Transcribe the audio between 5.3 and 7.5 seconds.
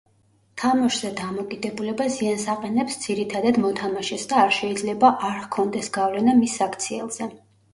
ჰქონდეს გავლენა მის საქციელზე.